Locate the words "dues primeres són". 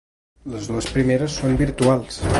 0.71-1.57